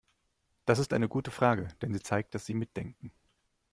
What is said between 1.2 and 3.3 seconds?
Frage, denn sie zeigt, dass Sie mitdenken.